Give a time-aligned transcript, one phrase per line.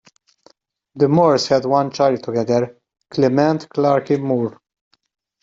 [0.95, 2.75] The Moores had one child together,
[3.11, 4.59] Clement Clarke Moore.